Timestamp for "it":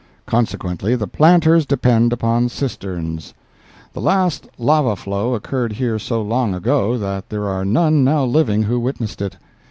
9.21-9.37